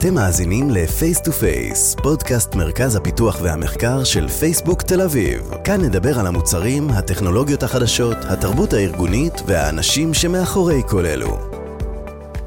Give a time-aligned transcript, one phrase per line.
[0.00, 5.40] אתם מאזינים ל-Face to Face, פודקאסט מרכז הפיתוח והמחקר של פייסבוק תל אביב.
[5.64, 11.38] כאן נדבר על המוצרים, הטכנולוגיות החדשות, התרבות הארגונית והאנשים שמאחורי כל אלו.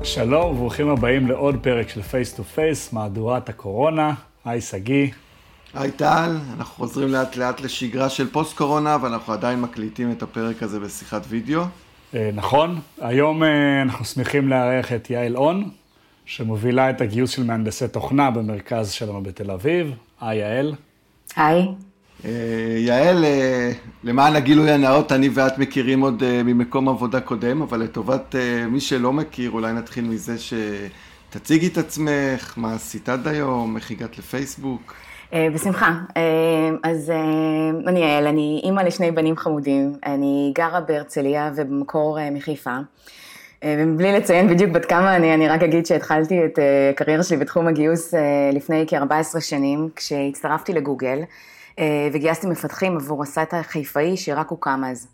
[0.04, 4.14] שלום וברוכים הבאים לעוד פרק של Face to Face, מהדורת הקורונה.
[4.46, 5.08] היי שגיא.
[5.74, 10.64] היי טל, אנחנו חוזרים לאט לאט לשגרה של פוסט קורונה, ואנחנו עדיין מקליטים את הפרק
[10.64, 11.62] הזה בשיחת וידאו.
[12.16, 15.70] אה, נכון, היום אה, אנחנו שמחים לארח את יעל און,
[16.26, 19.92] שמובילה את הגיוס של מהנדסי תוכנה במרכז שלנו בתל אביב.
[20.22, 20.76] היי יעל.
[21.36, 21.68] היי.
[22.26, 23.26] אה, יעל,
[24.04, 28.36] למען הגילוי הנאות, אני ואת מכירים עוד ממקום עבודה קודם, אבל לטובת
[28.70, 34.18] מי שלא מכיר, אולי נתחיל מזה שתציגי את עצמך, מה עשית עד היום, איך הגעת
[34.18, 34.94] לפייסבוק.
[35.34, 35.92] אה, בשמחה.
[36.18, 42.78] אה, אז אה, אני יעל, אני אימא לשני בנים חמודים, אני גרה בהרצליה ובמקור מחיפה.
[43.66, 46.60] ובלי לציין בדיוק בת כמה אני, אני רק אגיד שהתחלתי את
[46.92, 48.14] הקריירה שלי בתחום הגיוס
[48.54, 51.20] לפני כ-14 שנים, כשהצטרפתי לגוגל,
[52.14, 55.08] וגייסתי מפתחים עבור ה site החיפאי שרק הוקם אז.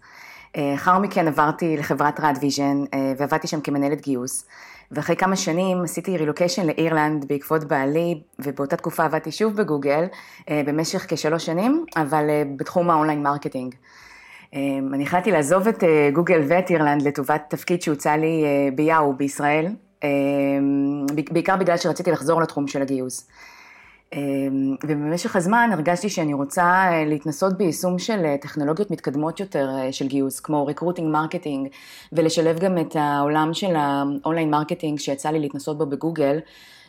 [0.58, 2.84] לאחר מכן עברתי לחברת רד ויז'ן
[3.18, 4.46] ועבדתי שם כמנהלת גיוס.
[4.92, 10.06] ואחרי כמה שנים עשיתי רילוקיישן לאירלנד בעקבות בעלי, ובאותה תקופה עבדתי שוב בגוגל
[10.50, 13.76] אה, במשך כשלוש שנים, אבל אה, בתחום ה online marketing.
[14.54, 14.60] אה,
[14.94, 15.84] אני החלטתי לעזוב את
[16.14, 18.44] גוגל ואת אירלנד לטובת תפקיד שהוצע לי
[18.76, 19.68] ביאהו בישראל,
[21.32, 23.28] בעיקר בגלל שרציתי לחזור לתחום של הגיוס.
[24.14, 29.92] אמ, ובמשך הזמן הרגשתי שאני רוצה אה, להתנסות ביישום של אה, טכנולוגיות מתקדמות יותר אה,
[29.92, 31.68] של גיוס, כמו recruiting marketing,
[32.14, 36.40] ולשלב גם את העולם של ה online marketing שיצא לי להתנסות בו בגוגל,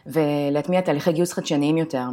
[0.07, 2.05] ולהטמיע תהליכי גיוס חדשניים יותר.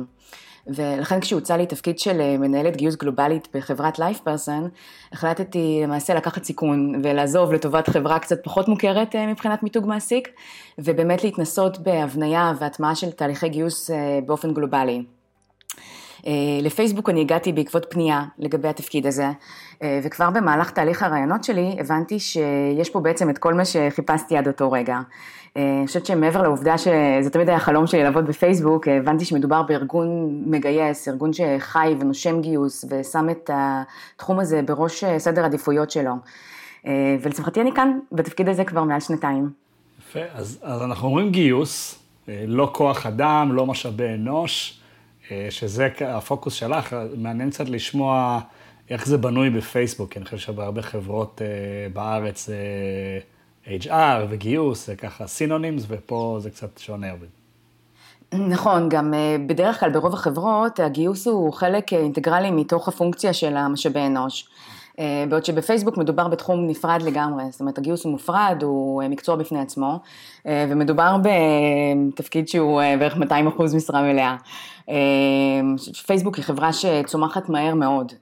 [0.70, 4.70] ולכן כשהוצע לי תפקיד של מנהלת גיוס גלובלית בחברת לייף פרסון,
[5.12, 10.28] החלטתי למעשה לקחת סיכון ולעזוב לטובת חברה קצת פחות מוכרת מבחינת מיתוג מעסיק,
[10.78, 13.90] ובאמת להתנסות בהבניה והטמעה של תהליכי גיוס
[14.26, 15.04] באופן גלובלי.
[16.62, 19.28] לפייסבוק אני הגעתי בעקבות פנייה לגבי התפקיד הזה,
[20.04, 24.72] וכבר במהלך תהליך הרעיונות שלי הבנתי שיש פה בעצם את כל מה שחיפשתי עד אותו
[24.72, 25.00] רגע.
[25.58, 29.64] אה, אני חושבת שמעבר לעובדה שזה תמיד היה חלום שלי לעבוד בפייסבוק, אה, הבנתי שמדובר
[29.64, 36.12] בארגון מגייס, ארגון שחי ונושם גיוס ושם את התחום הזה בראש אה, סדר עדיפויות שלו.
[37.22, 39.50] ולשמחתי אני כאן בתפקיד הזה כבר מעל שנתיים.
[40.00, 44.80] יפה, אז, אז אנחנו אומרים גיוס, לא כוח אדם, לא משאבי אנוש,
[45.50, 48.40] שזה הפוקוס שלך, מעניין קצת לשמוע
[48.90, 51.42] איך זה בנוי בפייסבוק, כי אני חושב שבהרבה חברות
[51.94, 52.50] בארץ
[53.68, 57.08] HR וגיוס, זה ככה סינונימס, ופה זה קצת שונה.
[58.34, 63.58] נכון, גם אה, בדרך כלל ברוב החברות הגיוס הוא חלק אה, אינטגרלי מתוך הפונקציה של
[63.58, 64.50] המשאבי אנוש.
[65.00, 69.60] אה, בעוד שבפייסבוק מדובר בתחום נפרד לגמרי, זאת אומרת הגיוס הוא מופרד, הוא מקצוע בפני
[69.60, 70.00] עצמו,
[70.46, 74.36] ומדובר בתפקיד שהוא בערך 200 אחוז משרה מלאה.
[76.06, 78.14] פייסבוק היא חברה שצומחת מהר מאוד,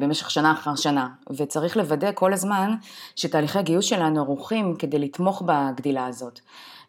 [0.00, 2.74] במשך שנה אחר שנה, וצריך לוודא כל הזמן
[3.16, 6.40] שתהליכי הגיוס שלנו ערוכים כדי לתמוך בגדילה הזאת.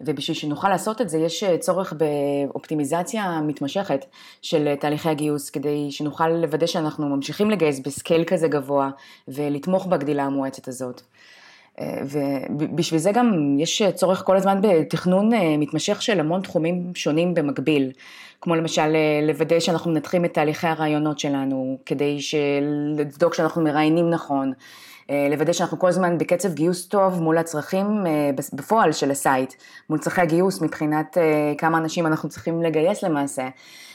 [0.01, 4.05] ובשביל שנוכל לעשות את זה יש צורך באופטימיזציה מתמשכת
[4.41, 8.89] של תהליכי הגיוס, כדי שנוכל לוודא שאנחנו ממשיכים לגייס ב scale כזה גבוה
[9.27, 11.01] ולתמוך בגדילה המואצת הזאת.
[12.49, 17.91] ובשביל זה גם יש צורך כל הזמן בתכנון אה, מתמשך של המון תחומים שונים במקביל,
[18.41, 22.17] כמו למשל אה, לוודא שאנחנו מנתחים את תהליכי הראיונות שלנו, כדי
[22.95, 24.53] לבדוק שאנחנו מראיינים נכון, אה,
[25.09, 28.03] לוודא שאנחנו כל הזמן בקצב גיוס טוב מול הצרכים
[28.53, 29.53] בפועל של ה site,
[29.89, 31.17] מול צרכי הגיוס מבחינת
[31.57, 33.47] כמה אנשים אנחנו צריכים לגייס למעשה,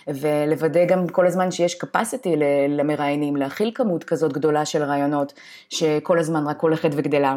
[0.07, 2.29] ולוודא גם כל הזמן שיש capacity
[2.69, 5.33] למראיינים, להכיל כמות כזאת גדולה של רעיונות,
[5.69, 7.37] שכל הזמן רק הולכת וגדלה.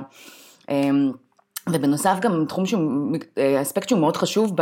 [1.74, 2.82] ובנוסף גם תחום שהוא,
[3.38, 4.54] אה, אספקט שהוא מאוד חשוב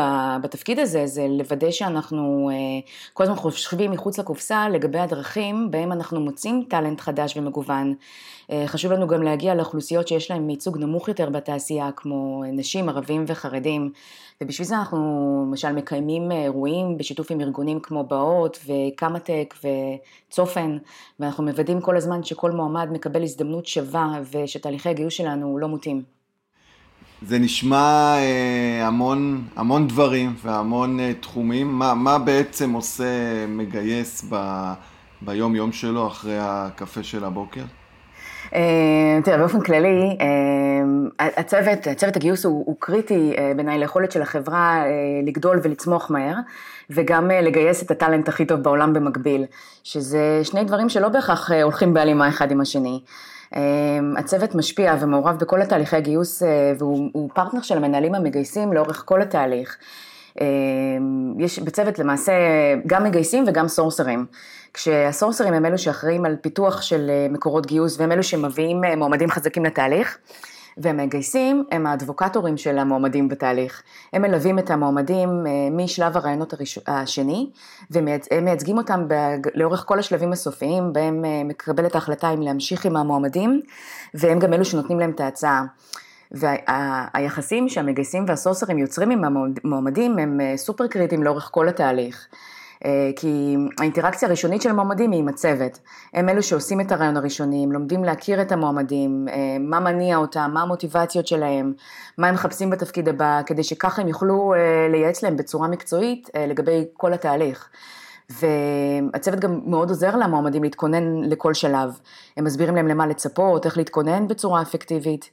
[0.44, 2.56] בתפקיד הזה, זה לוודא שאנחנו אה,
[3.14, 7.94] כל הזמן חושבים מחוץ לקופסה לגבי הדרכים בהם אנחנו מוצאים טאלנט חדש ומגוון.
[8.52, 13.26] אה, חשוב לנו גם להגיע לאוכלוסיות שיש להן ייצוג נמוך יותר בתעשייה, כמו נשים, ערבים
[13.28, 13.92] וחרדים,
[14.42, 14.98] ובשביל זה אנחנו
[15.48, 19.56] למשל מקיימים אירועים בשיתוף עם ארגונים כמו באות וקמא-טק
[20.30, 20.78] וצופן,
[21.20, 26.17] ואנחנו מוודאים כל הזמן שכל מועמד מקבל הזדמנות שווה ושתהליכי הגיוס שלנו לא מוטים.
[27.22, 31.68] זה נשמע אה, המון, המון דברים והמון אה, תחומים.
[31.68, 33.06] מה, מה בעצם עושה
[33.48, 34.74] מגייס ב,
[35.22, 37.64] ביום יום שלו אחרי הקפה של הבוקר?
[38.56, 44.22] אה, תראה, באופן כללי, אה, הצוות, הצוות הגיוס הוא, הוא קריטי אה, בעיניי ליכולת של
[44.22, 44.84] החברה
[45.26, 46.36] לגדול ולצמוח מהר,
[46.90, 49.46] וגם לגייס את הטאלנט הכי טוב בעולם במקביל,
[49.84, 53.02] שזה שני דברים שלא בהכרח הולכים בהלימה אחד עם השני.
[53.56, 59.22] אמ, הצוות משפיע ומעורב בכל התהליכי הגיוס אה, והוא פרטנר של המנהלים המגייסים לאורך כל
[59.22, 59.78] התהליך.
[61.38, 62.34] יש בצוות למעשה
[62.88, 64.26] גם מגייסים וגם סורסרים.
[64.74, 70.18] כשהסורסרים הם אלו שאחראים על פיתוח של מקורות גיוס והם אלו שמביאים מועמדים חזקים לתהליך.
[70.78, 73.84] והמגייסים הם האדבוקטורים של המועמדים בתהליך.
[74.14, 76.54] הם מלווים את המועמדים משלב הרעיונות.
[76.88, 77.50] השני,
[77.92, 78.08] והם
[78.42, 79.08] מייצגים אותם
[79.56, 83.62] לאורך כל השלבים הסופיים, בהם מקבלת ההחלטה אם להמשיך עם המועמדים,
[84.14, 85.66] והם גם אלו שנותנים להם את ההצעה.
[86.32, 89.24] והיחסים שהמגייסים והסוסרים יוצרים עם
[89.64, 92.28] המועמדים הם סופר קריטיים לאורך כל התהליך.
[92.86, 95.80] אה, כי האינטראקציה הראשונית של המועמדים היא עם הצוות.
[96.14, 100.52] הם אלו שעושים את הרעיון הראשוני, הם לומדים להכיר את המועמדים, אה, מה מניע אותם,
[100.54, 101.74] מה המוטיבציות שלהם,
[102.18, 106.86] מה הם מחפשים בתפקיד הבא, כדי שככה הם יוכלו אה, לייעץ להם בצורה מקצועית לגבי
[106.94, 107.70] כל התהליך.
[108.30, 112.00] והצוות גם מאוד עוזר למועמדים להתכונן לכל שלב.
[112.38, 115.30] הם מסבירים להם למה לצפות, איך להתכונן בצורה אפקטיבית.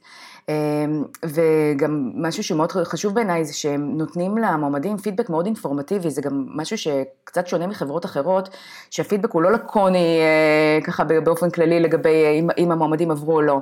[0.49, 6.45] אמ, וגם משהו שמאוד חשוב בעיניי זה שהם נותנים למועמדים פידבק מאוד אינפורמטיבי, זה גם
[6.49, 8.49] משהו שקצת שונה מחברות אחרות,
[8.89, 13.59] שהפידבק הוא לא לקוני אה, ככה באופן כללי לגבי אה, אם, המועמדים עברו או לא.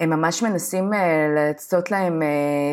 [0.00, 0.98] הם ממש מנסים אה,
[1.34, 2.22] לעשות להם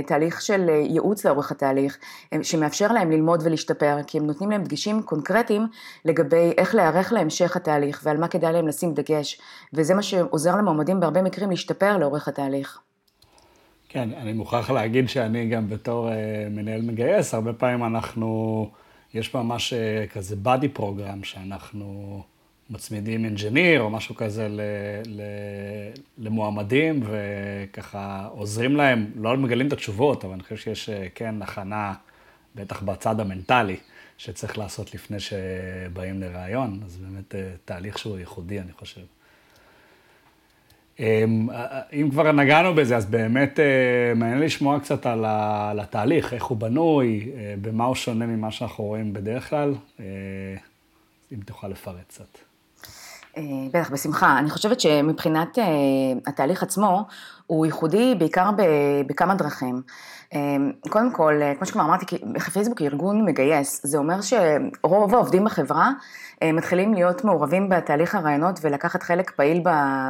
[0.08, 1.98] תהליך של ייעוץ לאורך התהליך,
[2.42, 5.68] שמאפשר להם ללמוד ולהשתפר, כי הם נותנים להם דגשים קונקרטיים
[6.06, 9.42] לגבי איך להיערך להמשך התהליך ועל מה כדאי להם לשים דגש,
[9.74, 12.82] וזה מה שעוזר למועמדים בהרבה מקרים להשתפר לאורך התהליך.
[13.94, 16.14] כן, אני מוכרח להגיד שאני גם בתור uh,
[16.50, 18.70] מנהל מגייס, הרבה פעמים אנחנו,
[19.14, 19.74] יש ממש
[20.14, 22.22] כזה body program שאנחנו
[22.70, 24.62] מצמידים אינג'יניר או משהו כזה ל,
[25.06, 25.22] ל,
[26.18, 31.94] למועמדים, וככה עוזרים להם, לא מגלים את התשובות, אבל אני חושב שיש uh, כן הכנה,
[32.56, 33.78] בטח בצד המנטלי,
[34.18, 39.02] שצריך לעשות לפני שבאים לראיון, אז באמת uh, תהליך שהוא ייחודי, אני חושב.
[41.02, 41.48] אמ,
[41.94, 47.32] אם כבר נגענו בזה, אז באמת אה, מעניין לשמוע קצת על התהליך, איך הוא בנוי,
[47.38, 50.06] אה, במה הוא שונה ממה שאנחנו רואים בדרך כלל, אה,
[51.32, 52.51] אם תוכל לפרט קצת.
[53.74, 54.40] בטח, בשמחה.
[54.40, 55.58] אני חושבת שמבחינת
[56.28, 57.06] התהליך עצמו,
[57.48, 58.50] הוא ייחודי בעיקר
[59.08, 59.82] בכמה דרכים.
[60.90, 62.06] קודם כל, כמו שכבר אמרתי,
[62.54, 65.92] פייסבוק היא ארגון מגייס, זה אומר שרוב העובדים בחברה
[66.44, 69.64] אה, מתחילים להיות מעורבים בתהליך הרעיונות ולקחת חלק פעיל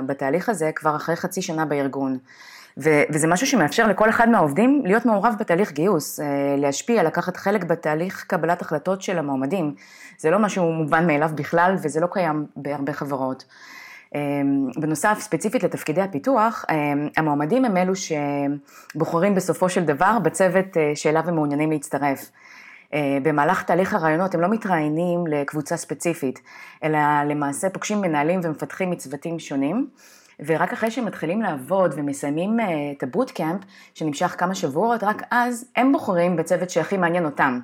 [0.05, 2.17] בתהליך הזה כבר אחרי חצי שנה בארגון.
[2.77, 6.25] וזה משהו שמאפשר לכל אחד מהעובדים להיות מעורב בתהליך גיוס, אה,
[6.57, 9.75] להשפיע, לקחת חלק בתהליך קבלת החלטות של המועמדים.
[10.17, 13.45] זה לא משהו מובן מאליו בכלל וזה לא קיים בהרבה חברות.
[14.15, 14.21] אה,
[14.77, 16.65] בנוסף, ספציפית לתפקידי הפיתוח,
[17.17, 22.31] המועמדים הם אלו שבוחרים בסופו של דבר בצוות שאליו הם מעוניינים להצטרף.
[22.93, 26.39] אה, במהלך תהליך הרעיונות הם לא מתראיינים לקבוצה ספציפית,
[26.83, 29.87] אלא למעשה פוגשים מנהלים ומפתחים מצוותים שונים,
[30.45, 32.65] ורק אחרי שהם מתחילים לעבוד ומסיימים אה,
[32.97, 33.61] את הבוטקאמפ,
[33.93, 37.59] שנמשך כמה שבועות, רק אז הם בוחרים בצוות שהכי מעניין אותם.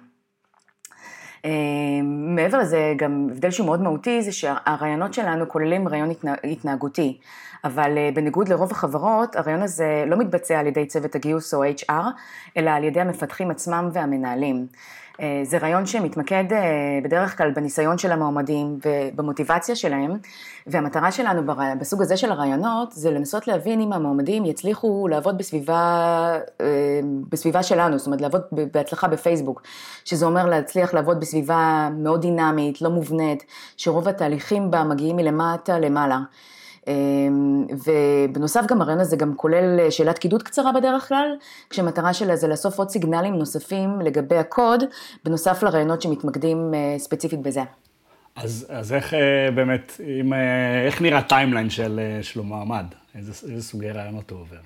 [1.45, 1.51] אה,
[2.35, 6.09] מעבר לזה, גם הבדל שהוא מאוד מהותי, זה שהרעיונות שלנו כוללים רעיון
[6.43, 7.17] התנהגותי,
[7.63, 12.05] אבל בניגוד לרוב החברות, הרעיון הזה לא מתבצע על ידי צוות הגיוס או HR,
[12.57, 14.67] אלא על ידי המפתחים עצמם והמנהלים.
[15.21, 20.17] אה, זה רעיון שמתמקד אה, בדרך כלל בניסיון של המועמדים ובמוטיבציה שלהם,
[20.67, 25.75] והמטרה שלנו בסוג הזה של הרעיונות זה לנסות להבין אם המועמדים יצליחו לעבוד בסביבה,
[26.61, 26.65] אה,
[27.29, 29.61] בסביבה שלנו, זאת אומרת לעבוד בהצלחה בפייסבוק,
[30.05, 33.43] שזה אומר להצליח לעבוד בסביבה מאוד דינמית, לא מובנית,
[33.77, 36.19] שרוב התהליכים בה מגיעים מלמטה למעלה.
[36.87, 41.35] אמ, ובנוסף גם הרעיון הזה גם כולל אה, שאלת קידוד קצרה בדרך כלל,
[41.69, 44.83] כשמטרה שלה זה לאסוף עוד סיגנלים נוספים לגבי הקוד,
[45.25, 47.61] בנוסף לרעיונות שמתמקדים אה, ספציפית בזה.
[48.35, 50.33] אז, אז איך אה, באמת, אם,
[50.85, 52.85] איך נראה timeline של, של מועמד?
[53.15, 54.57] איזה, איזה סוגי ראיונות הוא עובר?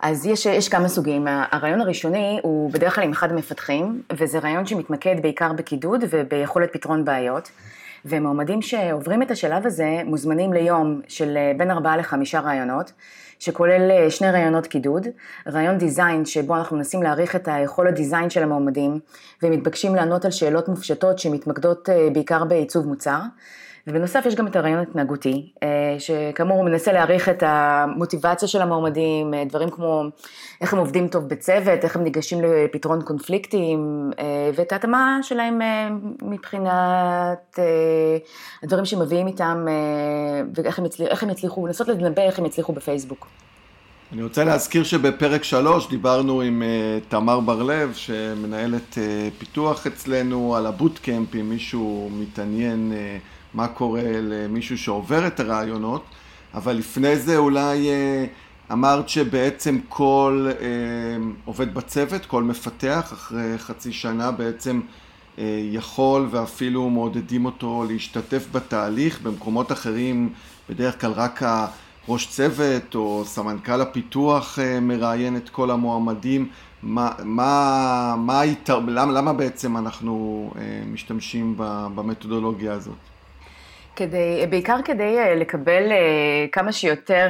[0.00, 1.26] אז יש, יש כמה סוגים.
[1.28, 7.04] הראיון הראשוני הוא בדרך כלל עם אחד המפתחים, וזה ראיון שמתמקד בעיקר בקידוד וביכולת פתרון
[7.04, 7.50] בעיות.
[8.04, 12.92] ומועמדים שעוברים את השלב הזה מוזמנים ליום של אה, בין ארבעה לחמישה ראיונות,
[13.38, 15.06] שכולל אה, שני ראיונות קידוד,
[15.48, 19.00] רעיון דיזיין שבו אנחנו מנסים להעריך את היכולת design של המועמדים
[19.42, 23.20] ומתבקשים לענות על שאלות מופשטות שמתמקדות אה, בעיקר בעיצוב מוצר.
[23.86, 29.34] ובנוסף יש גם את הרעיון התנהגותי, אה, שכאמור הוא מנסה להעריך את המוטיבציה של המועמדים,
[29.34, 30.04] אה, דברים כמו
[30.60, 35.60] איך הם עובדים טוב בצוות, איך הם ניגשים לפתרון קונפליקטים, אה, ואת ההתאמה שלהם
[36.22, 37.58] מבחינת
[38.62, 39.66] הדברים שמביאים איתם,
[40.54, 43.26] ואיך הם, יצליחו, הם יצליחו, לנסות לנבא איך הם יצליחו בפייסבוק.
[44.12, 48.98] אני רוצה להזכיר שבפרק שלוש דיברנו עם uh, תמר בר-לב, שמנהלת uh,
[49.38, 56.04] פיתוח אצלנו על הבוטקאמפ, אם מישהו מתעניין uh, מה קורה למישהו שעובר את הרעיונות,
[56.54, 58.24] אבל לפני זה אולי אה,
[58.72, 60.66] אמרת שבעצם כל אה,
[61.44, 64.80] עובד בצוות, כל מפתח, אחרי חצי שנה בעצם
[65.72, 69.20] יכול ואפילו מעודדים אותו להשתתף בתהליך.
[69.22, 70.32] במקומות אחרים
[70.70, 76.48] בדרך כלל רק הראש צוות או סמנכ"ל הפיתוח מראיין את כל המועמדים.
[76.82, 80.50] מה, מה, מה היתר, למה, למה בעצם אנחנו
[80.92, 81.54] משתמשים
[81.94, 82.94] במתודולוגיה הזאת?
[84.00, 87.28] כדי, בעיקר כדי אה, לקבל אה, כמה שיותר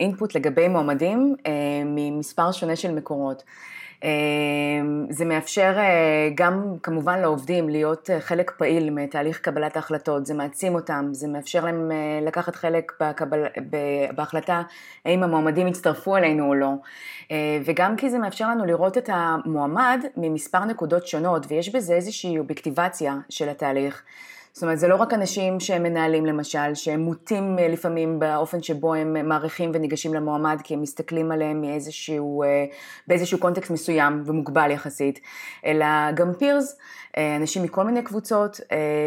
[0.00, 1.34] אינפוט אה, לגבי מועמדים
[1.84, 3.42] ממספר שונה של מקורות.
[5.10, 5.76] זה מאפשר
[6.34, 11.90] גם כמובן לעובדים להיות חלק פעיל מתהליך קבלת ההחלטות, זה מעצים אותם, זה מאפשר להם
[12.22, 13.44] לקחת חלק בקבל,
[14.14, 14.62] בהחלטה
[15.04, 16.70] האם המועמדים יצטרפו אלינו או לא,
[17.64, 23.16] וגם כי זה מאפשר לנו לראות את המועמד ממספר נקודות שונות ויש בזה איזושהי אובייקטיבציה
[23.28, 24.02] של התהליך.
[24.52, 28.94] זאת אומרת, זה לא רק אנשים שהם מנהלים למשל, שהם מוטים אה, לפעמים באופן שבו
[28.94, 32.64] הם מעריכים וניגשים למועמד, כי הם מסתכלים עליהם מאיזשהו, אה,
[33.06, 35.20] באיזשהו קונטקסט מסוים ומוגבל יחסית,
[35.66, 36.78] אלא גם פירס,
[37.16, 38.60] אה, אנשים מכל מיני קבוצות,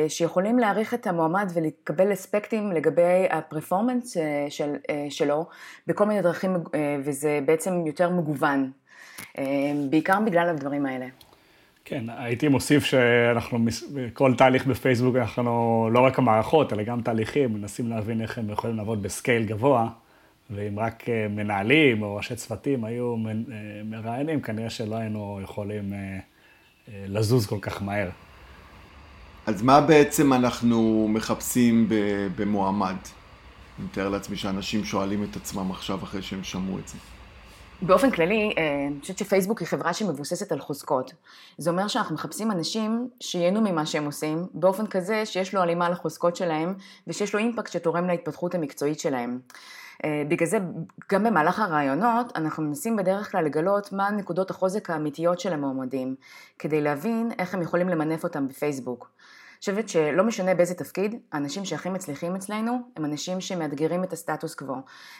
[0.07, 4.17] שיכולים להעריך את המועמד ולקבל אספקטים לגבי הפרפורמנס
[4.49, 4.75] של,
[5.09, 5.45] שלו
[5.87, 6.55] בכל מיני דרכים,
[7.03, 8.71] וזה בעצם יותר מגוון,
[9.89, 11.05] בעיקר בגלל הדברים האלה.
[11.87, 17.89] כן, הייתי מוסיף שאנחנו, בכל תהליך בפייסבוק אנחנו, לא רק המערכות, אלא גם תהליכים, מנסים
[17.89, 19.89] להבין איך הם יכולים לעבוד בסקייל גבוה,
[20.49, 23.31] ואם רק אה, מנהלים או ראשי צוותים היו אה,
[23.85, 26.19] מראיינים, כנראה שלא היינו יכולים אה,
[27.07, 28.09] לזוז כל כך מהר.
[29.45, 31.89] אז מה בעצם אנחנו מחפשים
[32.35, 32.95] במועמד?
[33.79, 36.97] אני מתאר לעצמי שאנשים שואלים את עצמם עכשיו אחרי שהם שמעו את זה.
[37.81, 41.13] באופן כללי, אה, אני חושבת שפייסבוק היא חברה שמבוססת על חוזקות.
[41.57, 46.35] זה אומר שאנחנו מחפשים אנשים שייהנו ממה שהם עושים, באופן כזה שיש לו הלימה לחוזקות
[46.35, 46.73] שלהם,
[47.07, 49.39] ושיש לו אימפקט שתורם להתפתחות המקצועית שלהם.
[50.05, 50.57] אה, בגלל זה,
[51.11, 56.15] גם במהלך הרעיונות, אנחנו מנסים בדרך כלל לגלות מה נקודות החוזק האמיתיות של המועמדים,
[56.59, 59.14] כדי להבין איך הם יכולים למנף אותם בפייסבוק.
[59.65, 64.75] חושבת שלא משנה באיזה תפקיד, האנשים שהכי מצליחים אצלנו הם אנשים שמאתגרים את הסטטוס קוו.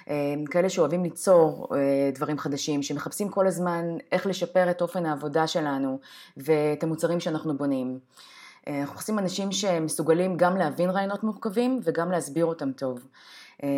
[0.09, 5.47] אה, כאלה שאוהבים ליצור אה, דברים חדשים, שמחפשים כל הזמן איך לשפר את אופן העבודה
[5.47, 5.99] שלנו
[6.37, 7.99] ואת המוצרים שאנחנו בונים.
[8.67, 12.99] אה, אנחנו עושים אנשים שמסוגלים גם להבין רעיונות מורכבים וגם להסביר אותם טוב.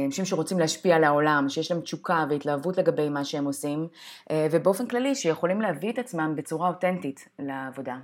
[0.05, 3.87] אנשים שרוצים להשפיע על העולם, שיש להם תשוקה והתלהבות לגבי מה שהם עושים,
[4.51, 7.97] ובאופן כללי שיכולים להביא את עצמם בצורה אותנטית לעבודה.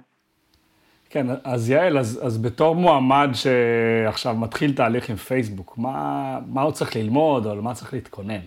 [1.14, 6.72] כן, אז יעל, אז, אז בתור מועמד שעכשיו מתחיל תהליך עם פייסבוק, מה, מה הוא
[6.72, 8.40] צריך ללמוד או למה צריך להתכונן?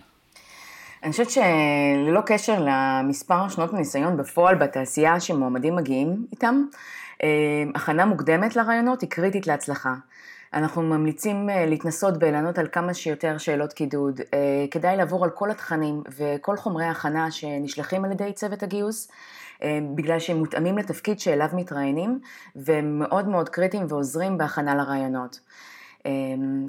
[1.03, 6.65] אני חושבת שללא קשר למספר שנות הניסיון בפועל בתעשייה שמועמדים מגיעים איתם,
[7.23, 7.29] אה,
[7.75, 9.95] הכנה מוקדמת לרעיונות היא קריטית להצלחה.
[10.57, 14.21] אנחנו ממליצים אה, להתנסות בלענות על כמה שיותר שאלות קידוד.
[14.35, 19.09] אה, כדאי לעבור על כל התכנים וכל חומרי ההכנה שנשלחים על ידי צוות הגיוס.
[19.63, 22.21] אה, בגלל שהם מותאמים לתפקיד שאליו מתראיינים
[22.57, 25.41] והם מאוד מאוד קריטיים ועוזרים בהכנה לרעיונות.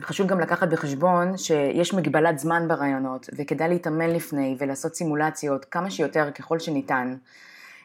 [0.02, 6.32] חשוב גם לקחת בחשבון שיש מגבלת זמן ברעיונות וכדאי להתאמן לפני ולעשות סימולציות כמה שיותר
[6.32, 7.16] ככל שניתן.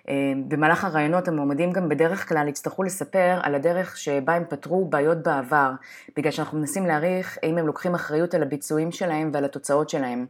[0.08, 0.14] אה,
[0.48, 5.70] במהלך הרעיונות המועמדים גם בדרך כלל יצטרכו לספר על הדרך שבה הם פתרו בעיות בעבר,
[6.16, 10.26] בגלל שאנחנו מנסים להעריך האם הם לוקחים אחריות על הביצועים שלהם ועל התוצאות שלהם.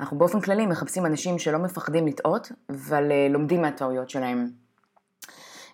[0.00, 4.50] אנחנו באופן כללי מחפשים אנשים שלא מפחדים לטעות, אבל אה, לומדים מהטעויות שלהם.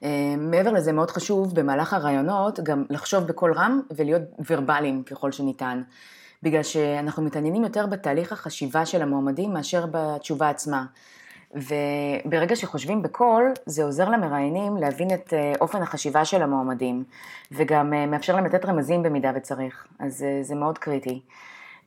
[0.04, 5.82] אה, מעבר לזה מאוד חשוב במהלך הרעיונות גם לחשוב בקול רם ולהיות ורבליים ככל שניתן.
[6.42, 10.84] בגלל שאנחנו מתעניינים יותר בתהליך החשיבה של המועמדים מאשר בתשובה עצמה.
[11.54, 17.04] וברגע שחושבים בקול, זה עוזר למראיינים להבין את אה, אופן החשיבה של המועמדים,
[17.52, 21.20] וגם מאפשר להם לתת רמזים במידה וצריך, אז זה מאוד קריטי.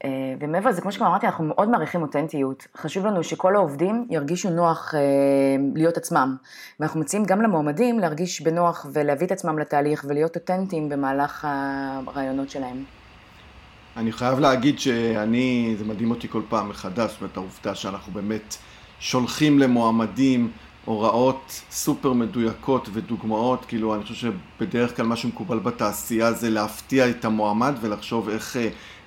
[0.04, 0.10] אה,
[0.40, 2.68] ומעבר לזה, כמו שכבר אמרתי, אנחנו מאוד מעריכים אותנטיות.
[2.78, 5.00] חשוב לנו שכל העובדים ירגישו נוח אה,
[5.76, 6.36] להיות עצמם.
[6.80, 12.84] ואנחנו מציעים גם למועמדים להרגיש בנוח ולהביא את עצמם לתהליך ולהיות אותנטיים במהלך הרעיונות שלהם.
[13.98, 18.56] אני חייב להגיד שאני, זה מדהים אותי כל פעם מחדש, זאת אומרת, העובדה שאנחנו באמת
[19.00, 20.52] שולחים למועמדים
[20.86, 27.26] הוראות סופר מדויקות ודוגמאות, כאילו אני חושב שבדרך כלל מה שמקובל בתעשייה זה להפתיע את
[27.26, 28.58] המועמד ולחשוב איך,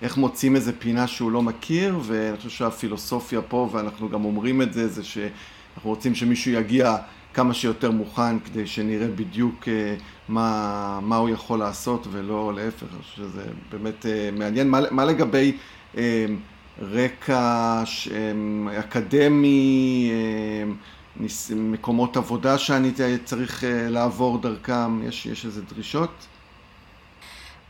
[0.02, 4.72] איך מוצאים איזה פינה שהוא לא מכיר, ואני חושב שהפילוסופיה פה, ואנחנו גם אומרים את
[4.72, 6.96] זה, זה שאנחנו רוצים שמישהו יגיע
[7.34, 9.94] כמה שיותר מוכן כדי שנראה בדיוק אה,
[10.28, 14.68] מה, מה הוא יכול לעשות ולא להפך, אני חושב שזה באמת אה, מעניין.
[14.68, 15.56] מה, מה לגבי
[15.96, 16.26] אה,
[16.78, 17.82] רקע
[18.78, 20.10] אקדמי,
[21.56, 22.92] מקומות עבודה שאני
[23.24, 26.10] צריך לעבור דרכם, יש, יש איזה דרישות?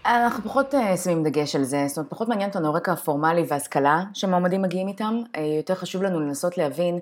[0.07, 4.03] אנחנו פחות אה, שמים דגש על זה, זאת אומרת, פחות מעניין אותנו הרקע הפורמלי וההשכלה
[4.15, 6.99] שמועמדים מגיעים איתם, אה, יותר חשוב לנו לנסות להבין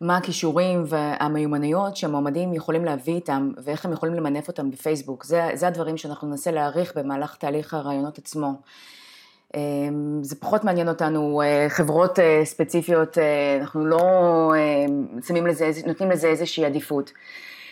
[0.00, 5.68] מה הכישורים והמיומנויות שהמועמדים יכולים להביא איתם ואיך הם יכולים למנף אותם בפייסבוק, זה, זה
[5.68, 8.52] הדברים שאנחנו ננסה להעריך במהלך תהליך הרעיונות עצמו.
[9.56, 9.60] אה,
[10.22, 13.18] זה פחות מעניין אותנו חברות ספציפיות,
[13.60, 14.00] אנחנו לא
[15.26, 17.12] שמים לזה, נותנים לזה איזושהי עדיפות.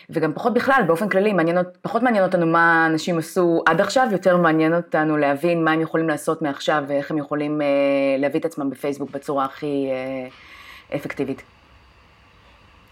[0.09, 4.37] וגם פחות בכלל, באופן כללי, מעניין, פחות מעניין אותנו מה אנשים עשו עד עכשיו, יותר
[4.37, 7.67] מעניין אותנו להבין מה הם יכולים לעשות מעכשיו ואיך הם יכולים אה,
[8.17, 11.56] להביא את עצמם בפייסבוק בצורה הכי אה, אפקטיבית.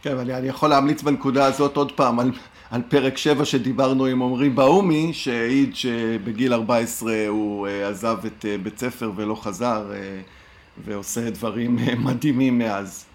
[0.05, 2.31] כן, אני, אני יכול להמליץ בנקודה הזאת עוד פעם על,
[2.71, 8.57] על פרק 7 שדיברנו עם עמרי באומי, שהעיד שבגיל 14 הוא אה, עזב את אה,
[8.57, 10.21] בית ספר ולא חזר, אה,
[10.77, 13.05] ועושה דברים מדהימים מאז.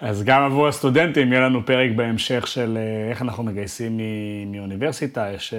[0.00, 2.78] אז גם עבור הסטודנטים יהיה לנו פרק בהמשך של
[3.10, 4.00] איך אנחנו מגייסים
[4.46, 5.54] מאוניברסיטה, יש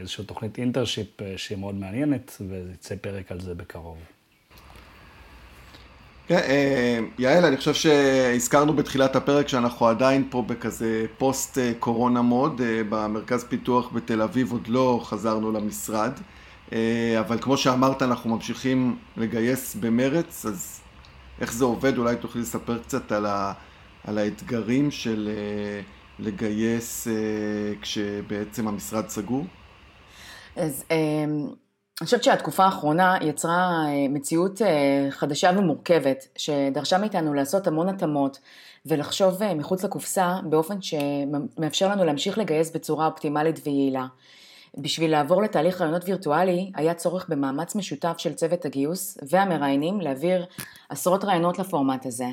[0.00, 4.17] איזושהי תוכנית internship שהיא מאוד מעניינת, ויצא פרק על זה בקרוב.
[6.28, 13.44] כן, יעל, אני חושב שהזכרנו בתחילת הפרק שאנחנו עדיין פה בכזה post corona mode, במרכז
[13.44, 16.12] פיתוח בתל אביב עוד לא חזרנו למשרד,
[17.20, 20.80] אבל כמו שאמרת, אנחנו ממשיכים לגייס במרץ, אז
[21.40, 21.98] איך זה עובד?
[21.98, 23.52] אולי תוכלי לספר קצת על ה...
[24.04, 25.80] על האתגרים של אה,
[26.18, 27.12] לגייס אה,
[27.82, 29.44] כשבעצם המשרד סגור?
[30.56, 30.84] אז
[32.00, 34.60] אני חושבת שהתקופה האחרונה יצרה אה, מציאות
[35.10, 38.38] חדשה ומורכבת, שדרשה מאיתנו לעשות המון התאמות
[38.86, 44.06] ולחשוב מחוץ לקופסה באופן שמאפשר לנו להמשיך לגייס בצורה אופטימלית ויעילה.
[44.76, 50.46] בשביל לעבור לתהליך רעיונות וירטואלי, היה צורך במאמץ משותף של צוות הגיוס והמראיינים להעביר
[50.88, 52.26] עשרות רעיונות לפורמט הזה.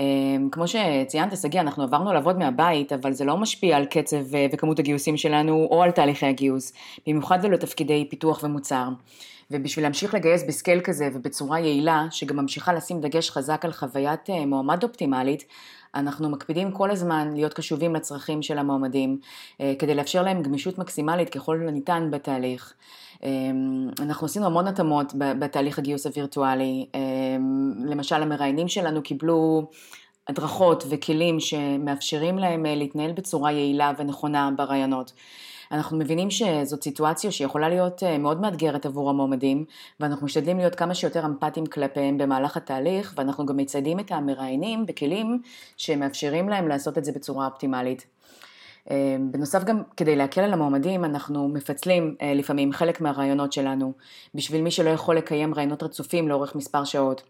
[0.00, 4.46] אמ, כמו שציינת, שגיא, אנחנו עברנו לעבוד מהבית, אבל זה לא משפיע על קצב אה,
[4.52, 6.72] וכמות הגיוסים שלנו או על תהליכי הגיוס,
[7.06, 8.88] במיוחד ולא תפקידי פיתוח ומוצר.
[9.50, 14.46] ובשביל להמשיך לגייס בסקייל כזה ובצורה יעילה, שגם ממשיכה לשים דגש חזק על חוויית אה,
[14.46, 15.44] מועמד אופטימלית,
[15.94, 19.18] אנחנו מקפידים כל הזמן להיות קשובים לצרכים של המועמדים,
[19.60, 22.74] אה, כדי לאפשר להם גמישות מקסימלית ככל הניתן בתהליך.
[23.22, 29.70] אמ, אנחנו עשינו המון התאמות בתהליך הגיוס הווירטואלי, אמ, למשל המראיינים שלנו קיבלו
[30.28, 35.12] הדרכות וכלים שמאפשרים להם אה, להתנהל בצורה יעילה ונכונה ברעיונות.
[35.72, 39.64] אנחנו מבינים שזאת סיטואציה שיכולה להיות אה, מאוד מאתגרת עבור המועמדים,
[40.00, 45.42] ואנחנו משתדלים להיות כמה שיותר אמפתיים כלפיהם במהלך התהליך, ואנחנו גם מציידים את המראיינים בכלים
[45.76, 48.06] שמאפשרים להם לעשות את זה בצורה אופטימלית.
[48.90, 53.92] אה, בנוסף גם כדי להקל על המועמדים אנחנו מפצלים אה, לפעמים חלק מהרעיונות שלנו
[54.34, 57.22] בשביל מי שלא יכול לקיים רעיונות רצופים לאורך מספר שעות.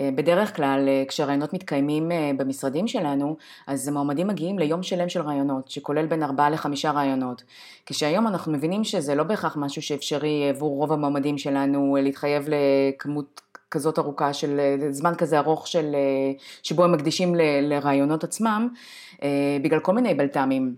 [0.00, 6.06] אה, בדרך כלל כשהרעיונות מתקיימים במשרדים שלנו אז המועמדים מגיעים ליום שלם של רעיונות שכולל
[6.06, 7.42] בין ארבעה לחמישה רעיונות
[7.86, 13.98] כשהיום אנחנו מבינים שזה לא בהכרח משהו שאפשרי עבור רוב המועמדים שלנו להתחייב לכמות כזאת
[13.98, 15.96] ארוכה של זמן כזה ארוך של,
[16.62, 18.68] שבו הם מקדישים לרעיונות עצמם
[19.62, 20.76] בגלל כל מיני בלת"מים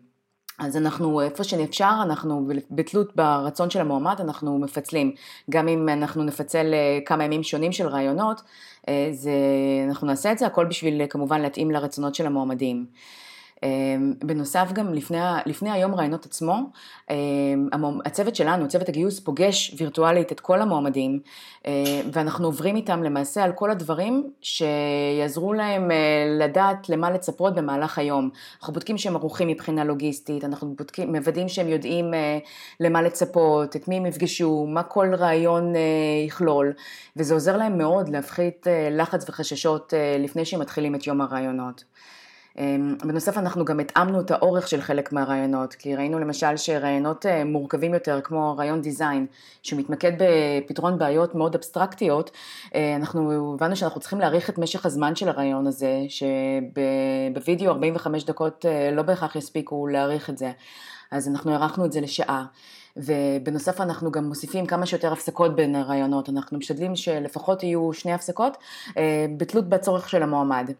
[0.58, 5.12] אז אנחנו, איפה שאפשר, אנחנו בתלות ברצון של המועמד, אנחנו מפצלים.
[5.50, 8.44] גם אם אנחנו נפצל אה, כמה ימים שונים של רעיונות, אה,
[9.12, 9.32] זה,
[9.88, 12.86] אנחנו נעשה את זה, הכל בשביל כמובן להתאים לרצונות של המועמדים.
[13.62, 16.58] אמ, בנוסף גם לפני, לפני היום רעיונות עצמו,
[17.10, 17.68] אמ,
[18.04, 21.20] הצוות שלנו, צוות הגיוס, פוגש וירטואלית את כל המועמדים
[21.66, 21.72] אמ,
[22.12, 25.96] ואנחנו עוברים איתם למעשה על כל הדברים שיעזרו להם אה,
[26.38, 28.30] לדעת למה לצפות במהלך היום.
[28.58, 32.38] אנחנו בודקים שהם ערוכים מבחינה לוגיסטית, אנחנו בודקים, מוודאים שהם יודעים אה,
[32.80, 35.80] למה לצפות, את מי הם יפגשו, מה כל רעיון אה,
[36.26, 36.72] יכלול,
[37.16, 41.84] וזה עוזר להם מאוד להפחית לחץ וחששות לפני שהם מתחילים את יום הרעיונות.
[42.58, 47.44] אמ, בנוסף אנחנו גם התאמנו את האורך של חלק מהרעיונות, כי ראינו למשל שרעיונות אה,
[47.44, 49.26] מורכבים יותר כמו רעיון דיזיין,
[49.62, 52.30] שמתמקד בפתרון בעיות מאוד אבסטרקטיות,
[52.74, 58.66] אה, אנחנו הבנו שאנחנו צריכים להאריך את משך הזמן של הרעיון הזה, שבווידאו 45 דקות
[58.66, 60.52] אה, לא בהכרח יספיקו להאריך את זה,
[61.10, 62.44] אז אנחנו הארכנו את זה לשעה.
[62.96, 68.56] ובנוסף אנחנו גם מוסיפים כמה שיותר הפסקות בין הרעיונות, אנחנו משתדלים שלפחות יהיו שני הפסקות
[69.36, 70.70] בתלות בצורך של המועמד.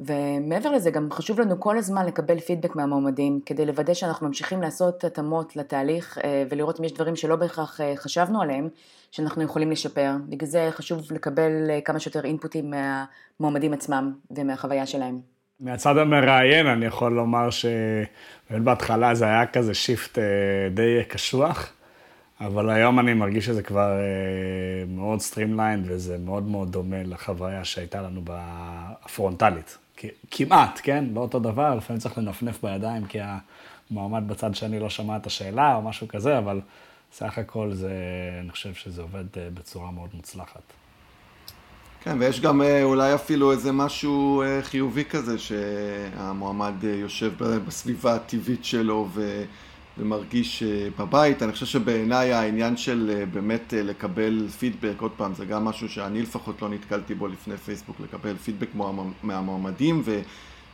[0.00, 5.04] ומעבר לזה גם חשוב לנו כל הזמן לקבל פידבק מהמועמדים כדי לוודא שאנחנו ממשיכים לעשות
[5.04, 8.68] התאמות לתהליך אה, ולראות אם יש דברים שלא בהכרח אה, חשבנו עליהם
[9.10, 10.10] שאנחנו יכולים לשפר.
[10.28, 15.18] בגלל זה חשוב לקבל אה, כמה שיותר אינפוטים מהמועמדים עצמם ומהחוויה שלהם.
[15.60, 17.48] מהצד המראיין אני יכול לומר
[18.50, 20.18] שבהתחלה זה היה כזה shift
[20.74, 21.72] די קשוח,
[22.40, 23.92] אבל היום אני מרגיש שזה כבר
[24.88, 29.78] מאוד streamlined וזה מאוד מאוד דומה לחוויה שהייתה לנו בפרונטלית.
[30.30, 31.04] כמעט, כן?
[31.14, 33.18] לא אותו דבר, לפעמים צריך לנפנף בידיים כי
[33.90, 36.60] המועמד בצד שני לא שמע את השאלה או משהו כזה, אבל
[37.12, 37.92] סך הכל זה,
[38.40, 40.62] אני חושב שזה עובד אה, בצורה מאוד מוצלחת.
[42.00, 47.32] כן, ויש גם אה, אולי אפילו איזה משהו אה, חיובי כזה, שהמועמד יושב
[47.66, 49.44] בסביבה הטבעית שלו ו...
[49.98, 50.62] ומרגיש
[50.98, 51.42] בבית.
[51.42, 56.62] אני חושב שבעיניי העניין של באמת לקבל פידבק, עוד פעם, זה גם משהו שאני לפחות
[56.62, 58.68] לא נתקלתי בו לפני פייסבוק, לקבל פידבק
[59.22, 60.20] מהמועמדים ו...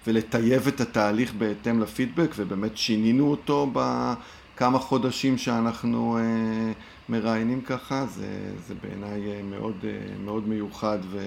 [0.07, 6.73] ולטייב את התהליך בהתאם לפידבק, ובאמת שינינו אותו בכמה חודשים שאנחנו אה,
[7.09, 11.19] מראיינים ככה, זה, זה בעיניי אה, מאוד, אה, מאוד מיוחד, ו,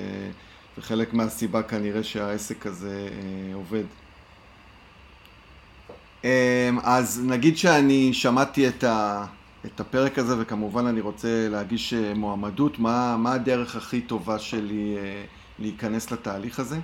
[0.78, 3.10] וחלק מהסיבה כנראה שהעסק הזה
[3.54, 3.84] עובד.
[6.84, 9.26] אז נגיד שאני שמעתי את, ה,
[9.66, 14.96] את הפרק הזה, וכמובן אני רוצה להגיש מועמדות, מה, מה הדרך הכי טובה שלי
[15.60, 16.78] להיכנס לתהליך הזה?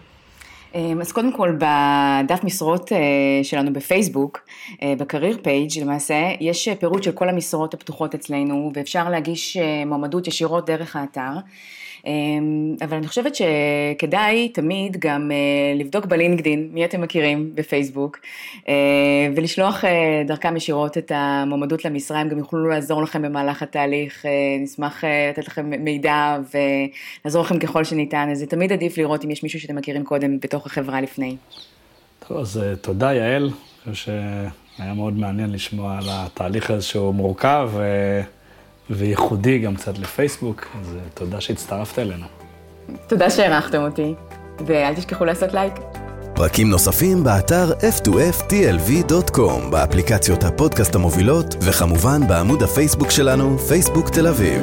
[0.75, 2.97] אמ, אז קודם כל בדף משרות אה,
[3.43, 4.39] שלנו בפייסבוק,
[4.82, 9.86] אה, ב career page למעשה, יש פירוט של כל המשרות הפתוחות אצלנו ואפשר להגיש אה,
[9.86, 11.32] מועמדות ישירות דרך האתר.
[12.05, 15.38] אמ, אבל אני חושבת שכדאי תמיד גם אה,
[15.75, 18.19] לבדוק בלינקדין מי אתם מכירים בפייסבוק
[18.67, 18.73] אה,
[19.35, 24.25] ולשלוח אה, דרכם ישירות את המועמדות למשרה, הם גם יוכלו לעזור לכם במהלך התהליך,
[24.59, 26.38] נשמח לתת לכם מידע
[27.23, 30.39] ולעזור לכם ככל שניתן, אז זה תמיד עדיף לראות אם יש מישהו שאתם מכירים קודם
[30.39, 31.35] בתוך החברה לפני.
[32.27, 33.43] טוב, אז תודה יעל,
[33.85, 34.12] אני חושב
[34.77, 37.69] שהיה מאוד מעניין לשמוע על התהליך הזה שהוא מורכב.
[38.89, 42.25] וייחודי גם קצת לפייסבוק, אז אה, תודה שהצטרפת אלינו.
[43.08, 44.13] תודה שהערכתם אותי,
[44.65, 45.73] ואל תשכחו לעשות לייק.
[46.36, 54.62] פרקים נוספים באתר f2ftlv.com, באפליקציות הפודקאסט המובילות, וכמובן בעמוד הפייסבוק שלנו, פייסבוק תל אביב.